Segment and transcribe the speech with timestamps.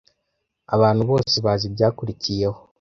[0.75, 2.59] Abantu bose bazi ibyakurikiyeho.